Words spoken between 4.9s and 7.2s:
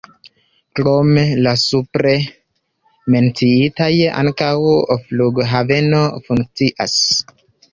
flughaveno funkcias.